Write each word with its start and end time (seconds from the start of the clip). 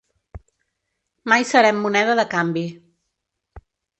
Mai 1.31 1.43
serem 1.51 1.77
moneda 1.83 2.17
de 2.21 2.25
canvi. 2.33 2.65